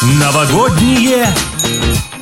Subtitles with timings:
[0.00, 1.26] Новогодние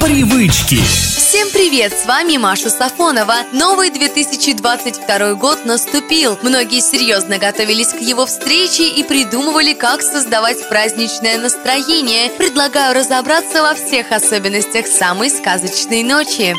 [0.01, 0.77] привычки.
[0.77, 1.93] Всем привет!
[1.93, 3.35] С вами Маша Сафонова.
[3.53, 6.39] Новый 2022 год наступил.
[6.41, 12.31] Многие серьезно готовились к его встрече и придумывали, как создавать праздничное настроение.
[12.31, 16.55] Предлагаю разобраться во всех особенностях самой сказочной ночи.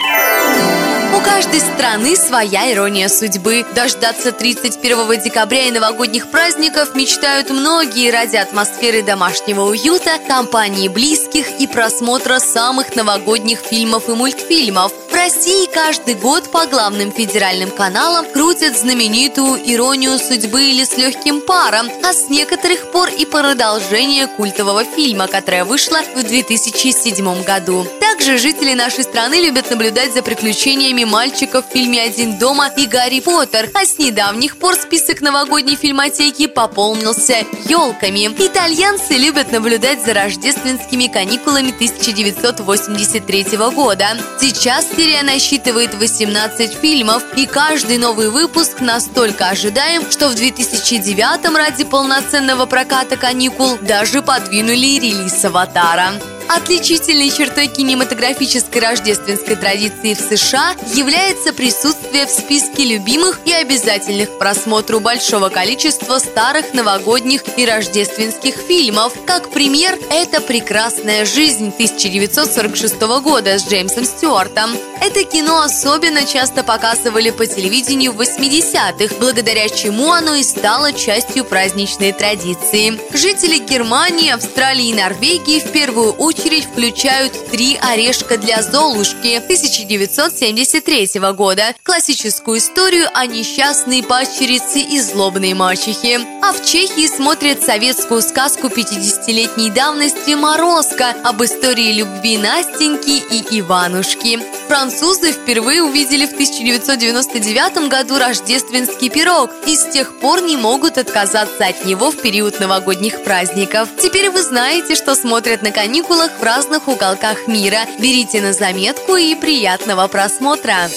[1.17, 3.65] У каждой страны своя ирония судьбы.
[3.73, 11.65] Дождаться 31 декабря и новогодних праздников мечтают многие ради атмосферы домашнего уюта, компании близких и
[11.65, 14.91] просмотра самых новогодних фильмов и мультфильмов.
[15.09, 21.41] В России каждый год по главным федеральным каналам крутят знаменитую «Иронию судьбы» или «С легким
[21.41, 27.87] паром», а с некоторых пор и продолжение культового фильма, которое вышло в 2007 году.
[28.17, 33.19] Также жители нашей страны любят наблюдать за приключениями мальчиков в фильме «Один дома» и «Гарри
[33.19, 38.25] Поттер», а с недавних пор список новогодней фильмотеки пополнился елками.
[38.39, 44.17] Итальянцы любят наблюдать за рождественскими каникулами 1983 года.
[44.41, 51.83] Сейчас серия насчитывает 18 фильмов, и каждый новый выпуск настолько ожидаем, что в 2009 ради
[51.83, 56.13] полноценного проката каникул даже подвинули релиз «Аватара».
[56.49, 64.37] Отличительной чертой кинематографической рождественской традиции в США является присутствие в списке любимых и обязательных к
[64.37, 69.13] просмотру большого количества старых новогодних и рождественских фильмов.
[69.25, 74.71] Как пример, это «Прекрасная жизнь» 1946 года с Джеймсом Стюартом.
[75.01, 81.43] Это кино особенно часто показывали по телевидению в 80-х, благодаря чему оно и стало частью
[81.43, 82.99] праздничной традиции.
[83.13, 91.75] Жители Германии, Австралии и Норвегии в первую очередь включают «Три орешка для Золушки» 1973 года,
[91.83, 96.19] классическую историю о несчастной падчерице и злобной мачехе.
[96.41, 104.56] А в Чехии смотрят советскую сказку 50-летней давности «Морозко» об истории любви Настеньки и Иванушки.
[104.67, 111.65] Французы впервые увидели в 1999 году рождественский пирог и с тех пор не могут отказаться
[111.65, 113.87] от него в период новогодних праздников.
[114.01, 117.79] Теперь вы знаете, что смотрят на каникулах в разных уголках мира.
[117.99, 120.89] Берите на заметку и приятного просмотра!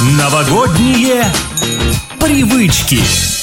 [0.00, 1.24] Новогодние
[2.18, 3.35] привычки.